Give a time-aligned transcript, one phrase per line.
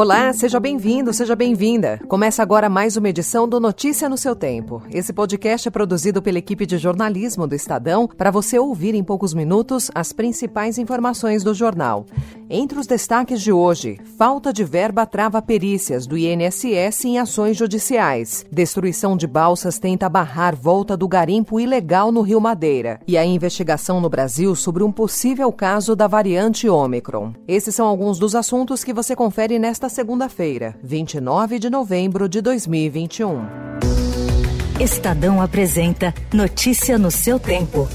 [0.00, 2.00] Olá, seja bem-vindo, seja bem-vinda.
[2.08, 4.82] Começa agora mais uma edição do Notícia no seu Tempo.
[4.90, 9.34] Esse podcast é produzido pela equipe de jornalismo do Estadão para você ouvir em poucos
[9.34, 12.06] minutos as principais informações do jornal.
[12.48, 18.46] Entre os destaques de hoje, falta de verba trava perícias do INSS em ações judiciais.
[18.50, 23.00] Destruição de balsas tenta barrar volta do garimpo ilegal no Rio Madeira.
[23.06, 27.34] E a investigação no Brasil sobre um possível caso da variante Ômicron.
[27.46, 33.44] Esses são alguns dos assuntos que você confere nesta segunda-feira, 29 de novembro de 2021.
[34.80, 37.86] Estadão apresenta Notícia no seu tempo.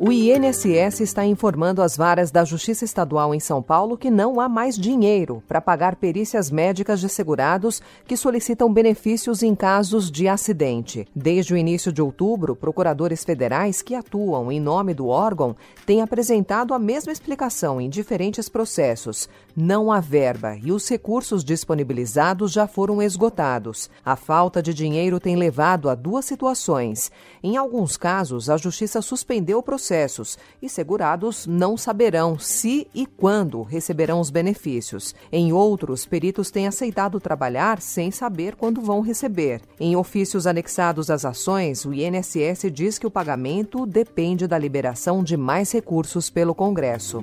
[0.00, 4.48] O INSS está informando as varas da Justiça Estadual em São Paulo que não há
[4.48, 11.04] mais dinheiro para pagar perícias médicas de segurados que solicitam benefícios em casos de acidente.
[11.12, 16.74] Desde o início de outubro, procuradores federais que atuam em nome do órgão têm apresentado
[16.74, 19.28] a mesma explicação em diferentes processos.
[19.56, 23.90] Não há verba e os recursos disponibilizados já foram esgotados.
[24.04, 27.10] A falta de dinheiro tem levado a duas situações.
[27.42, 33.06] Em alguns casos, a Justiça suspendeu o processo processos e segurados não saberão se e
[33.06, 35.14] quando receberão os benefícios.
[35.32, 39.62] Em outros, peritos têm aceitado trabalhar sem saber quando vão receber.
[39.80, 45.38] Em ofícios anexados às ações, o INSS diz que o pagamento depende da liberação de
[45.38, 47.20] mais recursos pelo Congresso.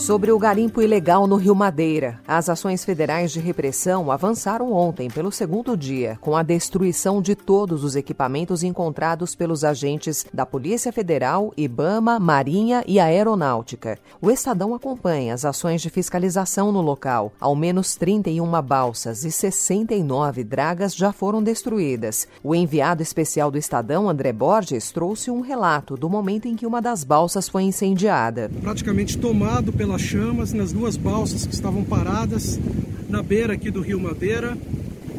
[0.00, 5.30] Sobre o garimpo ilegal no Rio Madeira, as ações federais de repressão avançaram ontem pelo
[5.30, 11.52] segundo dia, com a destruição de todos os equipamentos encontrados pelos agentes da Polícia Federal,
[11.54, 13.98] IBAMA, Marinha e Aeronáutica.
[14.22, 17.30] O Estadão acompanha as ações de fiscalização no local.
[17.38, 22.26] Ao menos 31 balsas e 69 dragas já foram destruídas.
[22.42, 26.80] O enviado especial do Estadão, André Borges, trouxe um relato do momento em que uma
[26.80, 28.50] das balsas foi incendiada.
[28.62, 32.60] Praticamente tomado pela pelas chamas nas duas balsas que estavam paradas
[33.08, 34.56] na beira aqui do Rio Madeira.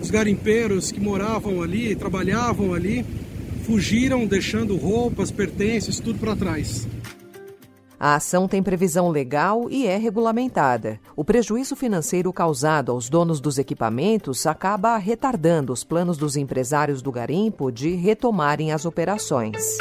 [0.02, 3.06] Os garimpeiros que moravam ali, trabalhavam ali,
[3.66, 6.88] fugiram deixando roupas, pertences, tudo para trás.
[8.00, 10.98] A ação tem previsão legal e é regulamentada.
[11.18, 17.12] O prejuízo financeiro causado aos donos dos equipamentos acaba retardando os planos dos empresários do
[17.12, 19.78] garimpo de retomarem as operações.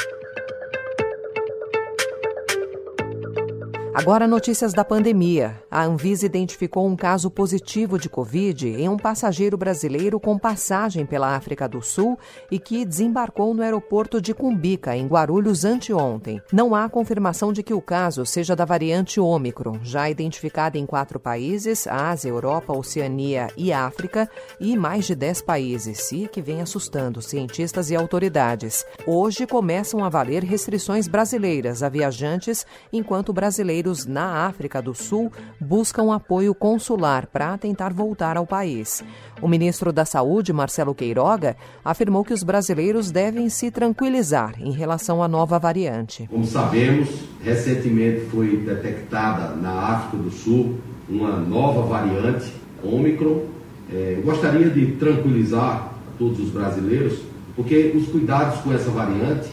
[3.92, 5.60] Agora, notícias da pandemia.
[5.68, 11.34] A Anvisa identificou um caso positivo de Covid em um passageiro brasileiro com passagem pela
[11.34, 12.16] África do Sul
[12.52, 16.40] e que desembarcou no aeroporto de Cumbica, em Guarulhos, anteontem.
[16.52, 21.18] Não há confirmação de que o caso seja da variante Ômicron, já identificada em quatro
[21.18, 24.30] países: Ásia, Europa, Oceania e África,
[24.60, 28.86] e mais de dez países, e que vem assustando cientistas e autoridades.
[29.04, 35.32] Hoje começam a valer restrições brasileiras a viajantes, enquanto brasileiros brasileiros na África do Sul
[35.60, 39.02] buscam apoio consular para tentar voltar ao país.
[39.41, 45.22] O ministro da Saúde, Marcelo Queiroga, afirmou que os brasileiros devem se tranquilizar em relação
[45.22, 46.28] à nova variante.
[46.30, 47.08] Como sabemos,
[47.42, 52.52] recentemente foi detectada na África do Sul uma nova variante,
[52.84, 53.44] Ômicron.
[53.92, 57.19] É, gostaria de tranquilizar todos os brasileiros,
[57.56, 59.48] porque os cuidados com essa variante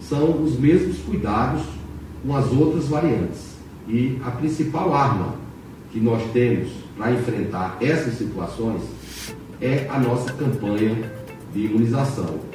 [0.00, 1.62] são os mesmos cuidados
[2.26, 3.53] com as outras variantes.
[3.88, 5.34] E a principal arma
[5.92, 8.82] que nós temos para enfrentar essas situações
[9.60, 11.12] é a nossa campanha
[11.52, 12.53] de imunização.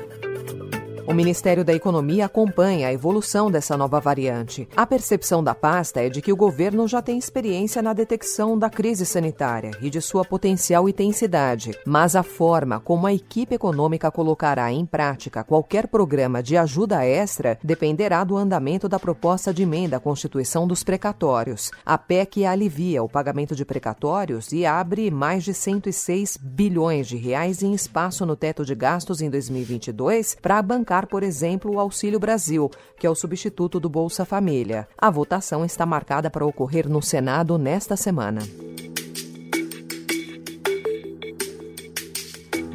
[1.10, 4.70] O Ministério da Economia acompanha a evolução dessa nova variante.
[4.78, 8.70] A percepção da pasta é de que o governo já tem experiência na detecção da
[8.70, 14.72] crise sanitária e de sua potencial intensidade, mas a forma como a equipe econômica colocará
[14.72, 20.00] em prática qualquer programa de ajuda extra dependerá do andamento da proposta de emenda à
[20.00, 21.72] Constituição dos precatórios.
[21.84, 27.64] A PEC alivia o pagamento de precatórios e abre mais de 106 bilhões de reais
[27.64, 32.70] em espaço no teto de gastos em 2022 para bancar por exemplo, o Auxílio Brasil,
[32.98, 34.88] que é o substituto do Bolsa Família.
[34.98, 38.42] A votação está marcada para ocorrer no Senado nesta semana.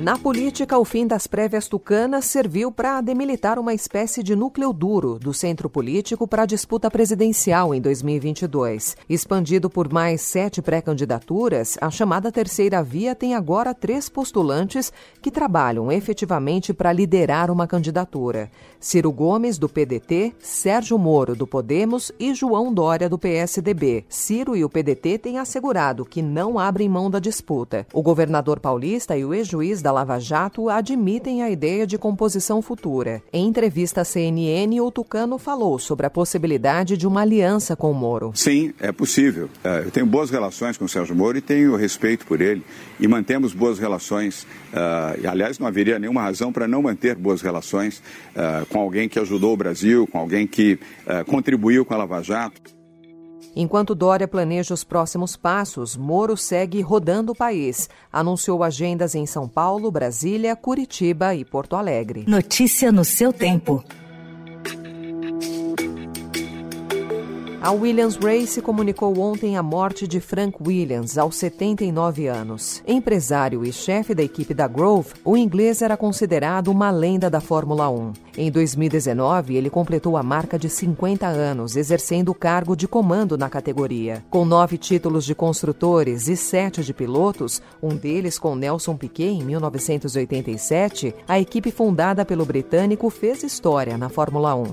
[0.04, 5.18] Na política, o fim das prévias tucanas serviu para demilitar uma espécie de núcleo duro
[5.18, 8.98] do centro político para a disputa presidencial em 2022.
[9.08, 14.92] Expandido por mais sete pré-candidaturas, a chamada terceira via tem agora três postulantes
[15.22, 22.12] que trabalham efetivamente para liderar uma candidatura: Ciro Gomes, do PDT, Sérgio Moro, do Podemos
[22.20, 24.04] e João Dória, do PSDB.
[24.06, 27.86] Ciro e o PDT têm assegurado que não abrem mão da disputa.
[27.90, 33.22] O governador paulista e o ex-juiz da Lava Jato admitem a ideia de composição futura.
[33.32, 37.94] Em entrevista à CNN, o Tucano falou sobre a possibilidade de uma aliança com o
[37.94, 38.32] Moro.
[38.34, 39.48] Sim, é possível.
[39.62, 42.62] É, eu tenho boas relações com o Sérgio Moro e tenho respeito por ele.
[43.00, 44.46] E mantemos boas relações.
[45.22, 48.02] E, aliás, não haveria nenhuma razão para não manter boas relações
[48.34, 50.78] uh, com alguém que ajudou o Brasil, com alguém que
[51.26, 52.73] contribuiu com a Lava Jato.
[53.56, 57.88] Enquanto Dória planeja os próximos passos, Moro segue rodando o país.
[58.12, 62.24] Anunciou agendas em São Paulo, Brasília, Curitiba e Porto Alegre.
[62.26, 63.84] Notícia no seu tempo.
[67.64, 72.82] A Williams Race comunicou ontem a morte de Frank Williams, aos 79 anos.
[72.86, 77.88] Empresário e chefe da equipe da Grove, o inglês era considerado uma lenda da Fórmula
[77.88, 78.23] 1.
[78.36, 83.48] Em 2019, ele completou a marca de 50 anos, exercendo o cargo de comando na
[83.48, 84.24] categoria.
[84.28, 89.44] Com nove títulos de construtores e sete de pilotos, um deles com Nelson Piquet em
[89.44, 94.64] 1987, a equipe fundada pelo britânico fez história na Fórmula 1.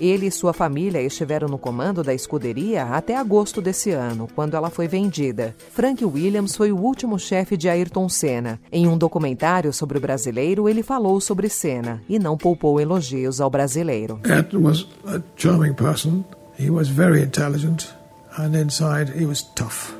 [0.00, 4.70] Ele e sua família estiveram no comando da escuderia até agosto desse ano, quando ela
[4.70, 5.54] foi vendida.
[5.72, 8.58] Frank Williams foi o último chefe de Ayrton Senna.
[8.72, 12.99] Em um documentário sobre o brasileiro, ele falou sobre Senna e não poupou elogios
[13.40, 14.20] ao brasileiro.
[14.24, 16.24] Ayrton was a charming person.
[16.58, 17.94] He was very intelligent
[18.38, 19.94] and inside he was tough.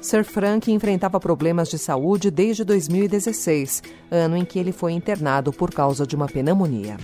[0.00, 5.72] Sir Frank enfrentava problemas de saúde desde 2016, ano em que ele foi internado por
[5.72, 6.98] causa de uma pneumonia.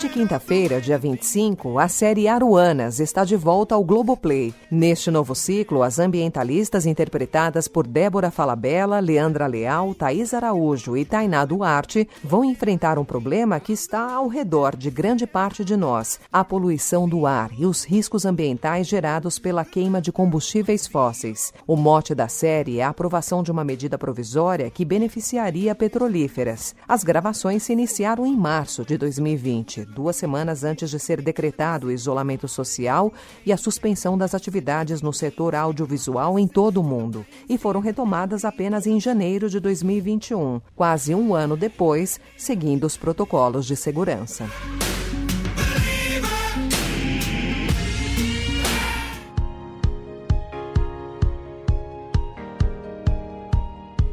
[0.00, 4.54] Desde quinta-feira, dia 25, a série Aruanas está de volta ao Globoplay.
[4.70, 11.44] Neste novo ciclo, as ambientalistas interpretadas por Débora Falabella, Leandra Leal, Thaís Araújo e Tainá
[11.44, 16.42] Duarte vão enfrentar um problema que está ao redor de grande parte de nós: a
[16.42, 21.52] poluição do ar e os riscos ambientais gerados pela queima de combustíveis fósseis.
[21.66, 26.74] O mote da série é a aprovação de uma medida provisória que beneficiaria petrolíferas.
[26.88, 31.92] As gravações se iniciaram em março de 2020 duas semanas antes de ser decretado o
[31.92, 33.12] isolamento social
[33.44, 38.44] e a suspensão das atividades no setor audiovisual em todo o mundo, e foram retomadas
[38.44, 44.48] apenas em janeiro de 2021, quase um ano depois, seguindo os protocolos de segurança.